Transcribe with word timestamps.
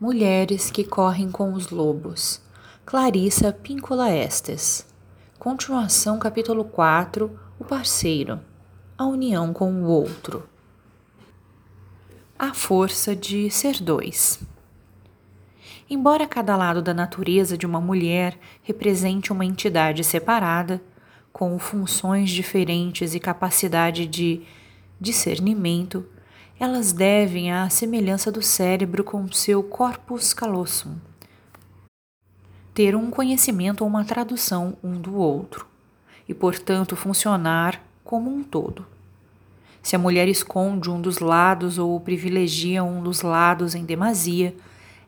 Mulheres 0.00 0.72
que 0.72 0.82
correm 0.82 1.30
com 1.30 1.52
os 1.52 1.70
lobos. 1.70 2.42
Clarissa 2.84 3.52
Píncola 3.52 4.10
Estes. 4.10 4.84
Continuação, 5.38 6.18
capítulo 6.18 6.64
4. 6.64 7.30
O 7.60 7.64
parceiro. 7.64 8.40
A 8.98 9.06
união 9.06 9.52
com 9.52 9.72
o 9.72 9.84
outro. 9.86 10.48
A 12.36 12.52
força 12.52 13.14
de 13.14 13.48
ser 13.52 13.80
dois. 13.80 14.40
Embora 15.88 16.26
cada 16.26 16.56
lado 16.56 16.82
da 16.82 16.92
natureza 16.92 17.56
de 17.56 17.64
uma 17.64 17.80
mulher 17.80 18.36
represente 18.64 19.32
uma 19.32 19.44
entidade 19.44 20.02
separada, 20.02 20.82
com 21.32 21.56
funções 21.56 22.30
diferentes 22.30 23.14
e 23.14 23.20
capacidade 23.20 24.08
de 24.08 24.42
discernimento, 25.00 26.04
elas 26.58 26.92
devem 26.92 27.52
à 27.52 27.68
semelhança 27.68 28.30
do 28.30 28.42
cérebro 28.42 29.02
com 29.04 29.30
seu 29.32 29.62
corpus 29.62 30.32
callosum 30.32 30.96
ter 32.74 32.96
um 32.96 33.08
conhecimento 33.08 33.82
ou 33.82 33.86
uma 33.86 34.04
tradução 34.04 34.76
um 34.82 35.00
do 35.00 35.14
outro 35.14 35.66
e, 36.28 36.34
portanto, 36.34 36.96
funcionar 36.96 37.80
como 38.02 38.34
um 38.34 38.42
todo. 38.42 38.84
Se 39.80 39.94
a 39.94 39.98
mulher 39.98 40.26
esconde 40.26 40.90
um 40.90 41.00
dos 41.00 41.20
lados 41.20 41.78
ou 41.78 41.98
privilegia 42.00 42.82
um 42.82 43.02
dos 43.02 43.22
lados 43.22 43.74
em 43.74 43.84
demasia, 43.84 44.56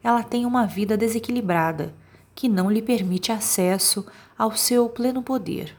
ela 0.02 0.22
tem 0.22 0.46
uma 0.46 0.64
vida 0.66 0.96
desequilibrada 0.96 1.92
que 2.34 2.48
não 2.48 2.70
lhe 2.70 2.82
permite 2.82 3.32
acesso 3.32 4.06
ao 4.38 4.54
seu 4.54 4.88
pleno 4.88 5.22
poder. 5.22 5.74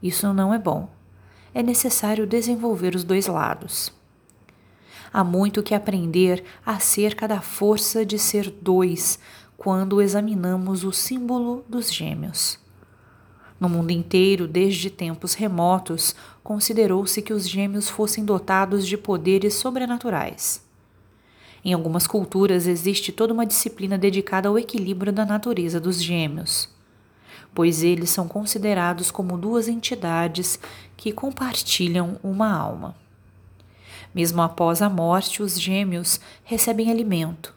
Isso 0.00 0.32
não 0.32 0.54
é 0.54 0.58
bom. 0.58 0.88
É 1.52 1.62
necessário 1.62 2.26
desenvolver 2.26 2.94
os 2.94 3.02
dois 3.02 3.26
lados. 3.26 3.92
Há 5.12 5.24
muito 5.24 5.62
que 5.62 5.74
aprender 5.74 6.44
acerca 6.64 7.26
da 7.26 7.40
força 7.40 8.06
de 8.06 8.18
ser 8.18 8.50
dois 8.62 9.18
quando 9.56 10.00
examinamos 10.00 10.84
o 10.84 10.92
símbolo 10.92 11.64
dos 11.68 11.92
gêmeos. 11.92 12.58
No 13.58 13.68
mundo 13.68 13.90
inteiro, 13.90 14.48
desde 14.48 14.88
tempos 14.88 15.34
remotos, 15.34 16.14
considerou-se 16.42 17.20
que 17.20 17.32
os 17.32 17.46
gêmeos 17.46 17.90
fossem 17.90 18.24
dotados 18.24 18.86
de 18.86 18.96
poderes 18.96 19.54
sobrenaturais. 19.54 20.64
Em 21.62 21.74
algumas 21.74 22.06
culturas 22.06 22.66
existe 22.66 23.12
toda 23.12 23.34
uma 23.34 23.44
disciplina 23.44 23.98
dedicada 23.98 24.48
ao 24.48 24.58
equilíbrio 24.58 25.12
da 25.12 25.26
natureza 25.26 25.78
dos 25.78 26.02
gêmeos, 26.02 26.70
pois 27.54 27.82
eles 27.82 28.08
são 28.08 28.26
considerados 28.26 29.10
como 29.10 29.36
duas 29.36 29.68
entidades 29.68 30.58
que 30.96 31.12
compartilham 31.12 32.18
uma 32.22 32.50
alma. 32.50 32.96
Mesmo 34.14 34.42
após 34.42 34.82
a 34.82 34.88
morte, 34.88 35.42
os 35.42 35.60
gêmeos 35.60 36.20
recebem 36.44 36.90
alimento, 36.90 37.54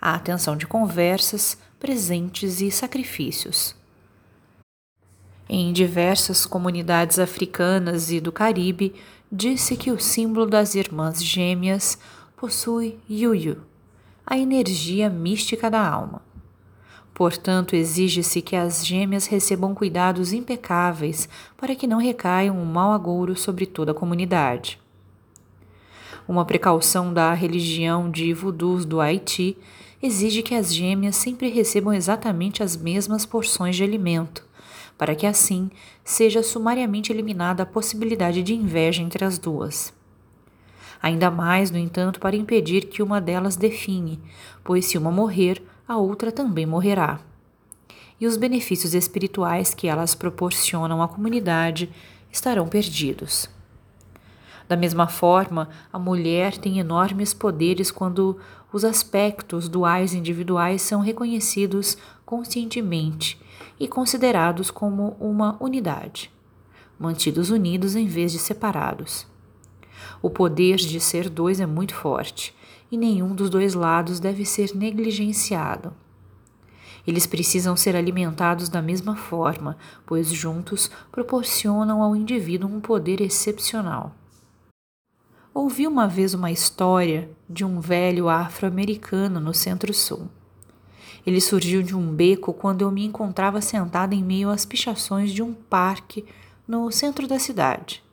a 0.00 0.14
atenção 0.14 0.56
de 0.56 0.66
conversas, 0.66 1.58
presentes 1.78 2.60
e 2.60 2.70
sacrifícios. 2.70 3.74
Em 5.48 5.72
diversas 5.72 6.44
comunidades 6.44 7.18
africanas 7.18 8.10
e 8.10 8.20
do 8.20 8.30
Caribe, 8.30 8.94
disse 9.30 9.76
que 9.76 9.90
o 9.90 9.98
símbolo 9.98 10.46
das 10.46 10.74
irmãs 10.74 11.24
gêmeas 11.24 11.98
possui 12.36 12.98
Yuyu, 13.10 13.62
a 14.26 14.38
energia 14.38 15.08
mística 15.08 15.70
da 15.70 15.86
alma. 15.86 16.22
Portanto, 17.14 17.74
exige-se 17.74 18.40
que 18.40 18.54
as 18.54 18.86
gêmeas 18.86 19.26
recebam 19.26 19.74
cuidados 19.74 20.32
impecáveis 20.32 21.28
para 21.56 21.74
que 21.74 21.86
não 21.86 21.98
recaiam 21.98 22.56
um 22.56 22.64
mau 22.64 22.92
agouro 22.92 23.34
sobre 23.34 23.66
toda 23.66 23.90
a 23.90 23.94
comunidade 23.94 24.78
uma 26.28 26.44
precaução 26.44 27.12
da 27.12 27.32
religião 27.32 28.10
de 28.10 28.34
voodoos 28.34 28.84
do 28.84 29.00
Haiti, 29.00 29.56
exige 30.02 30.42
que 30.42 30.54
as 30.54 30.72
gêmeas 30.72 31.16
sempre 31.16 31.48
recebam 31.48 31.92
exatamente 31.92 32.62
as 32.62 32.76
mesmas 32.76 33.24
porções 33.24 33.74
de 33.74 33.82
alimento, 33.82 34.46
para 34.98 35.14
que 35.14 35.26
assim 35.26 35.70
seja 36.04 36.42
sumariamente 36.42 37.10
eliminada 37.10 37.62
a 37.62 37.66
possibilidade 37.66 38.42
de 38.42 38.54
inveja 38.54 39.02
entre 39.02 39.24
as 39.24 39.38
duas. 39.38 39.92
Ainda 41.00 41.30
mais, 41.30 41.70
no 41.70 41.78
entanto, 41.78 42.20
para 42.20 42.36
impedir 42.36 42.86
que 42.86 43.02
uma 43.02 43.20
delas 43.20 43.56
define, 43.56 44.20
pois 44.62 44.84
se 44.84 44.98
uma 44.98 45.10
morrer, 45.10 45.62
a 45.86 45.96
outra 45.96 46.30
também 46.30 46.66
morrerá. 46.66 47.20
E 48.20 48.26
os 48.26 48.36
benefícios 48.36 48.94
espirituais 48.94 49.72
que 49.72 49.86
elas 49.86 50.14
proporcionam 50.14 51.00
à 51.02 51.08
comunidade 51.08 51.88
estarão 52.30 52.68
perdidos. 52.68 53.48
Da 54.68 54.76
mesma 54.76 55.06
forma, 55.06 55.70
a 55.90 55.98
mulher 55.98 56.58
tem 56.58 56.78
enormes 56.78 57.32
poderes 57.32 57.90
quando 57.90 58.38
os 58.70 58.84
aspectos 58.84 59.66
duais 59.66 60.12
individuais 60.12 60.82
são 60.82 61.00
reconhecidos 61.00 61.96
conscientemente 62.26 63.40
e 63.80 63.88
considerados 63.88 64.70
como 64.70 65.16
uma 65.18 65.56
unidade, 65.58 66.30
mantidos 66.98 67.48
unidos 67.48 67.96
em 67.96 68.06
vez 68.06 68.30
de 68.30 68.38
separados. 68.38 69.26
O 70.20 70.28
poder 70.28 70.76
de 70.76 71.00
ser 71.00 71.30
dois 71.30 71.60
é 71.60 71.66
muito 71.66 71.94
forte 71.94 72.54
e 72.90 72.98
nenhum 72.98 73.34
dos 73.34 73.48
dois 73.48 73.72
lados 73.72 74.20
deve 74.20 74.44
ser 74.44 74.76
negligenciado. 74.76 75.94
Eles 77.06 77.26
precisam 77.26 77.74
ser 77.74 77.96
alimentados 77.96 78.68
da 78.68 78.82
mesma 78.82 79.16
forma, 79.16 79.78
pois 80.04 80.30
juntos 80.30 80.90
proporcionam 81.10 82.02
ao 82.02 82.14
indivíduo 82.14 82.70
um 82.70 82.80
poder 82.80 83.22
excepcional. 83.22 84.14
Ouvi 85.60 85.88
uma 85.88 86.06
vez 86.06 86.34
uma 86.34 86.52
história 86.52 87.28
de 87.50 87.64
um 87.64 87.80
velho 87.80 88.28
afro-americano 88.28 89.40
no 89.40 89.52
Centro-Sul. 89.52 90.28
Ele 91.26 91.40
surgiu 91.40 91.82
de 91.82 91.96
um 91.96 92.14
beco 92.14 92.52
quando 92.52 92.82
eu 92.82 92.92
me 92.92 93.04
encontrava 93.04 93.60
sentada 93.60 94.14
em 94.14 94.22
meio 94.22 94.50
às 94.50 94.64
pichações 94.64 95.32
de 95.32 95.42
um 95.42 95.52
parque 95.52 96.24
no 96.64 96.92
centro 96.92 97.26
da 97.26 97.40
cidade. 97.40 98.04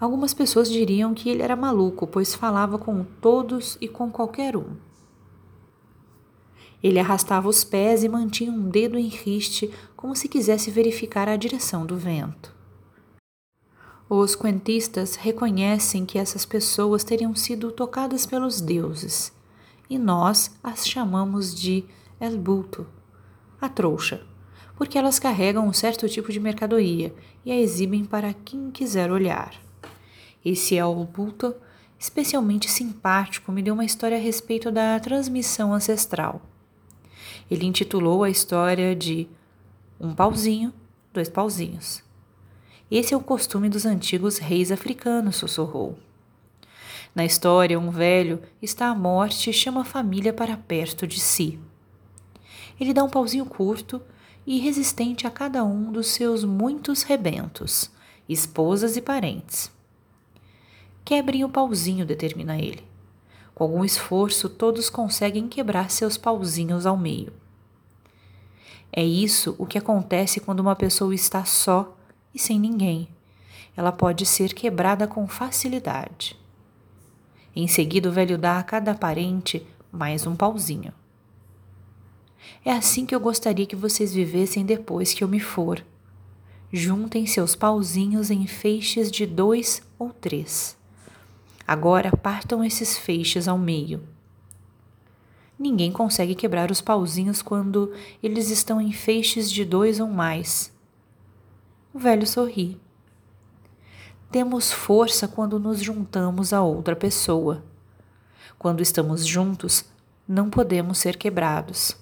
Algumas 0.00 0.32
pessoas 0.32 0.70
diriam 0.70 1.12
que 1.12 1.28
ele 1.28 1.42
era 1.42 1.54
maluco, 1.54 2.06
pois 2.06 2.34
falava 2.34 2.78
com 2.78 3.04
todos 3.20 3.76
e 3.78 3.86
com 3.86 4.10
qualquer 4.10 4.56
um. 4.56 4.76
Ele 6.82 7.00
arrastava 7.00 7.50
os 7.50 7.64
pés 7.64 8.02
e 8.02 8.08
mantinha 8.08 8.50
um 8.50 8.66
dedo 8.66 8.98
em 8.98 9.08
riste, 9.08 9.70
como 9.94 10.16
se 10.16 10.26
quisesse 10.26 10.70
verificar 10.70 11.28
a 11.28 11.36
direção 11.36 11.84
do 11.84 11.98
vento. 11.98 12.61
Os 14.14 14.34
quentistas 14.34 15.16
reconhecem 15.16 16.04
que 16.04 16.18
essas 16.18 16.44
pessoas 16.44 17.02
teriam 17.02 17.34
sido 17.34 17.72
tocadas 17.72 18.26
pelos 18.26 18.60
deuses, 18.60 19.32
e 19.88 19.96
nós 19.96 20.54
as 20.62 20.86
chamamos 20.86 21.54
de 21.54 21.82
El 22.20 22.36
Bulto, 22.36 22.86
a 23.58 23.70
trouxa, 23.70 24.20
porque 24.76 24.98
elas 24.98 25.18
carregam 25.18 25.66
um 25.66 25.72
certo 25.72 26.06
tipo 26.10 26.30
de 26.30 26.38
mercadoria 26.38 27.14
e 27.42 27.50
a 27.50 27.56
exibem 27.58 28.04
para 28.04 28.34
quem 28.34 28.70
quiser 28.70 29.10
olhar. 29.10 29.54
Esse 30.44 30.74
El 30.74 30.94
Bulto, 31.06 31.54
especialmente 31.98 32.70
simpático, 32.70 33.50
me 33.50 33.62
deu 33.62 33.72
uma 33.72 33.82
história 33.86 34.18
a 34.18 34.20
respeito 34.20 34.70
da 34.70 35.00
transmissão 35.00 35.72
ancestral. 35.72 36.42
Ele 37.50 37.64
intitulou 37.64 38.22
a 38.22 38.28
história 38.28 38.94
de 38.94 39.26
Um 39.98 40.14
pauzinho, 40.14 40.70
dois 41.14 41.30
pauzinhos. 41.30 42.11
Esse 42.94 43.14
é 43.14 43.16
o 43.16 43.20
costume 43.20 43.70
dos 43.70 43.86
antigos 43.86 44.36
reis 44.36 44.70
africanos, 44.70 45.36
sussurrou. 45.36 45.98
Na 47.14 47.24
história, 47.24 47.80
um 47.80 47.90
velho 47.90 48.42
está 48.60 48.88
à 48.88 48.94
morte 48.94 49.48
e 49.48 49.52
chama 49.52 49.80
a 49.80 49.84
família 49.86 50.30
para 50.30 50.58
perto 50.58 51.06
de 51.06 51.18
si. 51.18 51.58
Ele 52.78 52.92
dá 52.92 53.02
um 53.02 53.08
pauzinho 53.08 53.46
curto 53.46 54.02
e 54.46 54.58
resistente 54.58 55.26
a 55.26 55.30
cada 55.30 55.64
um 55.64 55.90
dos 55.90 56.08
seus 56.08 56.44
muitos 56.44 57.02
rebentos, 57.02 57.90
esposas 58.28 58.94
e 58.94 59.00
parentes. 59.00 59.72
Quebrem 61.02 61.44
o 61.44 61.48
pauzinho, 61.48 62.04
determina 62.04 62.58
ele. 62.58 62.84
Com 63.54 63.64
algum 63.64 63.82
esforço, 63.86 64.50
todos 64.50 64.90
conseguem 64.90 65.48
quebrar 65.48 65.90
seus 65.90 66.18
pauzinhos 66.18 66.84
ao 66.84 66.98
meio. 66.98 67.32
É 68.92 69.02
isso 69.02 69.56
o 69.58 69.64
que 69.64 69.78
acontece 69.78 70.40
quando 70.40 70.60
uma 70.60 70.76
pessoa 70.76 71.14
está 71.14 71.42
só 71.46 71.96
e 72.34 72.38
sem 72.38 72.58
ninguém. 72.58 73.08
Ela 73.76 73.92
pode 73.92 74.26
ser 74.26 74.52
quebrada 74.52 75.06
com 75.06 75.26
facilidade. 75.26 76.36
Em 77.54 77.68
seguida, 77.68 78.08
o 78.08 78.12
velho 78.12 78.38
dá 78.38 78.58
a 78.58 78.62
cada 78.62 78.94
parente 78.94 79.66
mais 79.90 80.26
um 80.26 80.34
pauzinho. 80.34 80.92
É 82.64 82.72
assim 82.72 83.04
que 83.04 83.14
eu 83.14 83.20
gostaria 83.20 83.66
que 83.66 83.76
vocês 83.76 84.14
vivessem 84.14 84.64
depois 84.64 85.12
que 85.12 85.22
eu 85.22 85.28
me 85.28 85.40
for. 85.40 85.84
Juntem 86.72 87.26
seus 87.26 87.54
pauzinhos 87.54 88.30
em 88.30 88.46
feixes 88.46 89.10
de 89.10 89.26
dois 89.26 89.82
ou 89.98 90.10
três. 90.10 90.76
Agora 91.66 92.16
partam 92.16 92.64
esses 92.64 92.96
feixes 92.96 93.46
ao 93.46 93.58
meio. 93.58 94.02
Ninguém 95.58 95.92
consegue 95.92 96.34
quebrar 96.34 96.70
os 96.70 96.80
pauzinhos 96.80 97.42
quando 97.42 97.92
eles 98.22 98.50
estão 98.50 98.80
em 98.80 98.92
feixes 98.92 99.50
de 99.50 99.64
dois 99.64 100.00
ou 100.00 100.08
mais. 100.08 100.71
O 101.94 101.98
velho 101.98 102.26
sorri. 102.26 102.80
Temos 104.30 104.72
força 104.72 105.28
quando 105.28 105.58
nos 105.58 105.82
juntamos 105.82 106.54
a 106.54 106.62
outra 106.62 106.96
pessoa. 106.96 107.62
Quando 108.58 108.80
estamos 108.80 109.26
juntos, 109.26 109.84
não 110.26 110.48
podemos 110.48 110.96
ser 110.96 111.18
quebrados. 111.18 111.94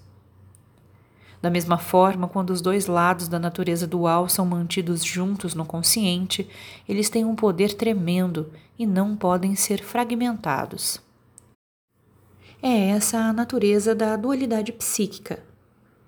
Da 1.42 1.50
mesma 1.50 1.76
forma, 1.76 2.28
quando 2.28 2.50
os 2.50 2.60
dois 2.60 2.86
lados 2.86 3.26
da 3.26 3.38
natureza 3.38 3.84
dual 3.84 4.28
são 4.28 4.46
mantidos 4.46 5.02
juntos 5.02 5.54
no 5.54 5.64
consciente, 5.64 6.48
eles 6.88 7.10
têm 7.10 7.24
um 7.24 7.34
poder 7.34 7.74
tremendo 7.74 8.52
e 8.78 8.86
não 8.86 9.16
podem 9.16 9.56
ser 9.56 9.82
fragmentados. 9.82 11.00
É 12.62 12.90
essa 12.90 13.18
a 13.18 13.32
natureza 13.32 13.92
da 13.92 14.14
dualidade 14.16 14.70
psíquica, 14.70 15.42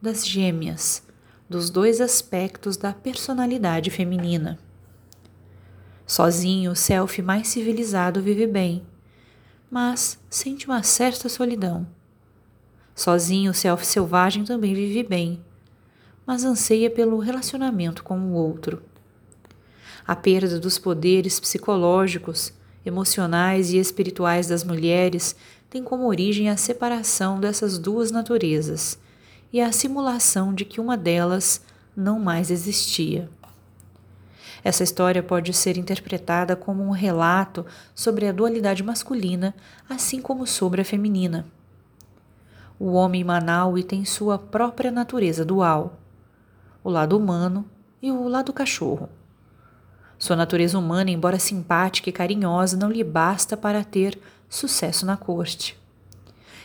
das 0.01 0.25
gêmeas, 0.25 1.03
dos 1.49 1.71
dois 1.71 2.01
aspectos 2.01 2.77
da 2.77 2.93
personalidade 2.93 3.91
feminina. 3.91 4.59
Sozinho, 6.07 6.73
o 6.73 6.77
self 6.77 7.21
mais 7.23 7.49
civilizado 7.49 8.21
vive 8.21 8.47
bem, 8.47 8.83
mas 9.71 10.19
sente 10.29 10.67
uma 10.67 10.83
certa 10.83 11.29
solidão 11.29 11.87
Sozinho, 12.95 13.53
o 13.53 13.55
self 13.55 13.87
selvagem 13.87 14.45
também 14.45 14.75
vive 14.75 15.03
bem, 15.03 15.41
mas 16.27 16.45
anseia 16.45 16.91
pelo 16.91 17.19
relacionamento 17.19 18.05
com 18.05 18.19
o 18.19 18.33
outro. 18.35 18.83
A 20.07 20.15
perda 20.15 20.61
dos 20.61 20.79
poderes 20.79 21.41
psicológicos, 21.41 22.53
emocionais 22.85 23.73
e 23.73 23.79
espirituais 23.79 24.47
das 24.49 24.63
mulheres 24.63 25.35
tem 25.71 25.83
como 25.83 26.07
origem 26.07 26.51
a 26.51 26.57
separação 26.57 27.41
dessas 27.41 27.79
duas 27.79 28.11
naturezas 28.11 28.99
e 29.53 29.61
a 29.61 29.71
simulação 29.71 30.55
de 30.55 30.65
que 30.65 30.81
uma 30.81 30.97
delas 30.97 31.61
não 31.95 32.19
mais 32.19 32.51
existia. 32.51 33.29
Essa 34.65 34.85
história 34.85 35.23
pode 35.23 35.53
ser 35.53 35.77
interpretada 35.77 36.55
como 36.55 36.85
um 36.85 36.91
relato 36.91 37.67
sobre 37.95 38.29
a 38.29 38.33
dualidade 38.33 38.83
masculina, 38.83 39.55
assim 39.89 40.23
como 40.23 40.47
sobre 40.47 40.81
a 40.81 40.85
feminina. 40.85 41.45
O 42.79 42.93
homem 42.93 43.25
Manaui 43.25 43.83
tem 43.83 44.05
sua 44.05 44.39
própria 44.39 44.91
natureza 44.91 45.45
dual, 45.45 45.99
o 46.83 46.91
lado 46.91 47.17
humano 47.19 47.65
e 48.01 48.11
o 48.11 48.29
lado 48.29 48.53
cachorro. 48.53 49.09
Sua 50.19 50.37
natureza 50.37 50.79
humana, 50.79 51.11
embora 51.11 51.39
simpática 51.39 52.09
e 52.09 52.13
carinhosa, 52.13 52.77
não 52.77 52.91
lhe 52.91 53.03
basta 53.03 53.57
para 53.57 53.83
ter 53.83 54.19
sucesso 54.49 55.05
na 55.05 55.17
corte. 55.17 55.82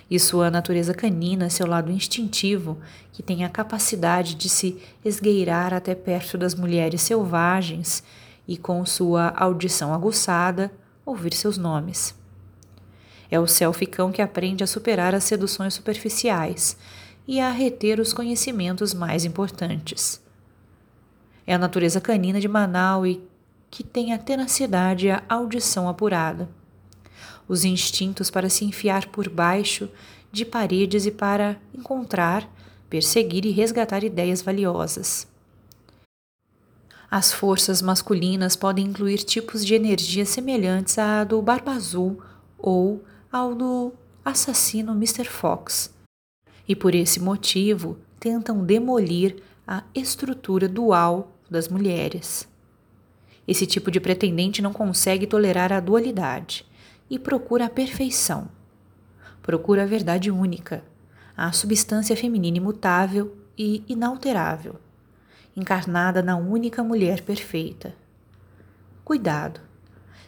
E 0.10 0.20
sua 0.20 0.50
natureza 0.50 0.94
canina, 0.94 1.50
seu 1.50 1.68
lado 1.68 1.92
instintivo, 1.92 2.78
que 3.12 3.22
tem 3.22 3.44
a 3.44 3.50
capacidade 3.50 4.36
de 4.36 4.48
se 4.48 4.82
esgueirar 5.04 5.74
até 5.74 5.94
perto 5.94 6.38
das 6.38 6.56
mulheres 6.56 7.02
selvagens 7.02 8.04
e, 8.48 8.56
com 8.56 8.86
sua 8.86 9.34
audição 9.36 9.94
aguçada, 9.94 10.72
ouvir 11.06 11.34
seus 11.34 11.58
nomes. 11.58 12.16
É 13.30 13.38
o 13.40 13.48
selficão 13.48 14.12
que 14.12 14.22
aprende 14.22 14.64
a 14.64 14.68
superar 14.68 15.14
as 15.14 15.26
seduções 15.26 15.74
superficiais 15.74 16.78
e 17.28 17.42
a 17.42 17.52
reter 17.52 18.00
os 18.00 18.14
conhecimentos 18.14 18.94
mais 18.94 19.26
importantes. 19.26 20.22
É 21.46 21.54
a 21.54 21.58
natureza 21.58 22.00
canina 22.00 22.40
de 22.40 22.48
Manaus 22.48 23.18
que 23.70 23.84
tem 23.84 24.14
a 24.14 24.18
tenacidade 24.18 25.08
e 25.08 25.12
a 25.12 25.22
audição 25.28 25.90
apurada. 25.90 26.48
Os 27.48 27.64
instintos 27.64 28.30
para 28.30 28.50
se 28.50 28.66
enfiar 28.66 29.08
por 29.08 29.30
baixo 29.30 29.90
de 30.32 30.44
paredes 30.44 31.06
e 31.06 31.12
para 31.12 31.60
encontrar, 31.74 32.50
perseguir 32.90 33.46
e 33.46 33.52
resgatar 33.52 34.04
ideias 34.04 34.42
valiosas. 34.42 35.28
As 37.10 37.32
forças 37.32 37.82
masculinas 37.82 38.58
podem 38.58 38.88
incluir 38.88 39.20
tipos 39.20 39.66
de 39.66 39.74
energia 39.74 40.26
semelhantes 40.26 40.98
à 40.98 41.24
do 41.24 41.42
barba 41.42 41.72
azul 41.72 42.22
ou 42.58 43.02
ao 43.32 43.56
do 43.56 43.94
assassino 44.26 44.92
Mr. 44.92 45.24
Fox, 45.24 45.94
e 46.68 46.76
por 46.76 46.94
esse 46.94 47.18
motivo 47.18 47.98
tentam 48.20 48.66
demolir 48.66 49.42
a 49.66 49.84
estrutura 49.96 50.68
dual 50.68 51.32
das 51.50 51.70
mulheres. 51.70 52.46
Esse 53.48 53.66
tipo 53.66 53.90
de 53.90 54.02
pretendente 54.02 54.62
não 54.62 54.74
consegue 54.74 55.26
tolerar 55.26 55.72
a 55.72 55.80
dualidade 55.80 56.66
e 57.10 57.18
procura 57.18 57.66
a 57.66 57.70
perfeição. 57.70 58.50
Procura 59.42 59.84
a 59.84 59.86
verdade 59.86 60.30
única, 60.30 60.84
a 61.36 61.52
substância 61.52 62.16
feminina 62.18 62.58
imutável 62.58 63.38
e 63.58 63.84
inalterável, 63.88 64.76
encarnada 65.56 66.22
na 66.22 66.36
única 66.36 66.84
mulher 66.84 67.22
perfeita. 67.22 67.96
Cuidado! 69.06 69.62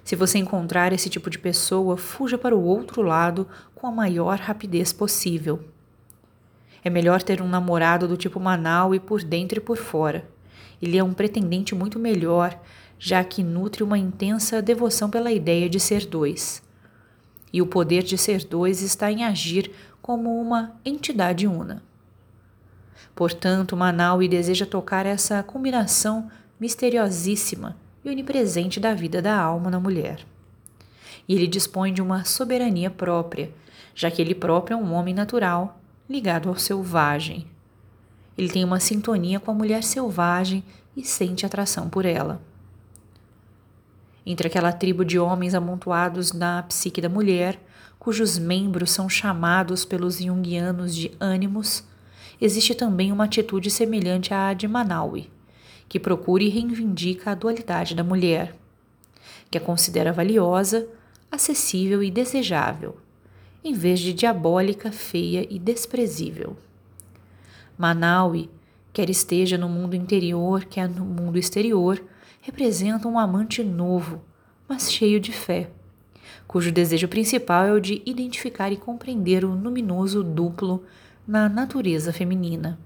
Se 0.03 0.15
você 0.15 0.39
encontrar 0.39 0.93
esse 0.93 1.09
tipo 1.09 1.29
de 1.29 1.37
pessoa, 1.37 1.97
fuja 1.97 2.37
para 2.37 2.55
o 2.55 2.63
outro 2.63 3.01
lado 3.01 3.47
com 3.75 3.85
a 3.85 3.91
maior 3.91 4.39
rapidez 4.39 4.91
possível. 4.91 5.63
É 6.83 6.89
melhor 6.89 7.21
ter 7.21 7.41
um 7.41 7.47
namorado 7.47 8.07
do 8.07 8.17
tipo 8.17 8.39
Manau 8.39 8.95
e 8.95 8.99
por 8.99 9.21
dentro 9.21 9.59
e 9.59 9.61
por 9.61 9.77
fora. 9.77 10.27
Ele 10.81 10.97
é 10.97 11.03
um 11.03 11.13
pretendente 11.13 11.75
muito 11.75 11.99
melhor, 11.99 12.59
já 12.97 13.23
que 13.23 13.43
nutre 13.43 13.83
uma 13.83 13.97
intensa 13.97 14.61
devoção 14.61 15.09
pela 15.09 15.31
ideia 15.31 15.69
de 15.69 15.79
ser 15.79 16.05
dois. 16.05 16.63
E 17.51 17.61
o 17.61 17.67
poder 17.67 18.03
de 18.03 18.17
ser 18.17 18.43
dois 18.45 18.81
está 18.81 19.11
em 19.11 19.23
agir 19.23 19.71
como 20.01 20.39
uma 20.39 20.73
entidade 20.85 21.47
una. 21.47 21.83
Portanto, 23.15 23.75
Manaui 23.75 24.27
deseja 24.27 24.65
tocar 24.65 25.05
essa 25.05 25.43
combinação 25.43 26.29
misteriosíssima 26.59 27.75
e 28.03 28.09
onipresente 28.09 28.79
da 28.79 28.93
vida 28.93 29.21
da 29.21 29.37
alma 29.37 29.69
na 29.69 29.79
mulher. 29.79 30.25
E 31.27 31.35
ele 31.35 31.47
dispõe 31.47 31.93
de 31.93 32.01
uma 32.01 32.23
soberania 32.23 32.89
própria, 32.89 33.51
já 33.93 34.09
que 34.09 34.21
ele 34.21 34.33
próprio 34.33 34.75
é 34.75 34.77
um 34.77 34.93
homem 34.93 35.13
natural, 35.13 35.79
ligado 36.09 36.49
ao 36.49 36.55
selvagem. 36.57 37.45
Ele 38.37 38.49
tem 38.49 38.63
uma 38.63 38.79
sintonia 38.79 39.39
com 39.39 39.51
a 39.51 39.53
mulher 39.53 39.83
selvagem 39.83 40.63
e 40.95 41.03
sente 41.03 41.45
atração 41.45 41.89
por 41.89 42.05
ela. 42.05 42.41
Entre 44.25 44.47
aquela 44.47 44.71
tribo 44.71 45.03
de 45.03 45.17
homens 45.17 45.55
amontoados 45.55 46.31
na 46.33 46.63
psique 46.63 47.01
da 47.01 47.09
mulher, 47.09 47.59
cujos 47.97 48.37
membros 48.37 48.91
são 48.91 49.09
chamados 49.09 49.85
pelos 49.85 50.19
junguianos 50.19 50.95
de 50.95 51.11
ânimos, 51.19 51.83
existe 52.39 52.73
também 52.73 53.11
uma 53.11 53.25
atitude 53.25 53.69
semelhante 53.69 54.33
à 54.33 54.53
de 54.53 54.67
Manaui 54.67 55.29
que 55.89 55.99
procura 55.99 56.43
e 56.43 56.49
reivindica 56.49 57.31
a 57.31 57.35
dualidade 57.35 57.95
da 57.95 58.03
mulher, 58.03 58.55
que 59.49 59.57
a 59.57 59.61
considera 59.61 60.13
valiosa, 60.13 60.87
acessível 61.31 62.03
e 62.03 62.11
desejável, 62.11 62.97
em 63.63 63.73
vez 63.73 63.99
de 63.99 64.13
diabólica, 64.13 64.91
feia 64.91 65.45
e 65.49 65.57
desprezível. 65.57 66.55
Manaui, 67.75 68.49
quer 68.93 69.09
esteja 69.09 69.57
no 69.57 69.67
mundo 69.67 69.95
interior, 69.95 70.65
quer 70.65 70.87
no 70.87 71.03
mundo 71.03 71.39
exterior, 71.39 72.01
representa 72.41 73.07
um 73.07 73.19
amante 73.19 73.63
novo, 73.63 74.21
mas 74.67 74.91
cheio 74.91 75.19
de 75.19 75.31
fé, 75.31 75.69
cujo 76.47 76.71
desejo 76.71 77.07
principal 77.07 77.65
é 77.65 77.71
o 77.71 77.79
de 77.79 78.01
identificar 78.05 78.71
e 78.71 78.77
compreender 78.77 79.43
o 79.43 79.53
luminoso 79.53 80.23
duplo 80.23 80.83
na 81.27 81.47
natureza 81.49 82.11
feminina. 82.11 82.79